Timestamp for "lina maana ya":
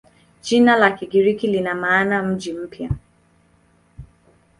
1.47-2.23